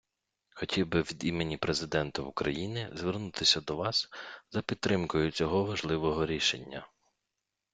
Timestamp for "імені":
1.23-1.57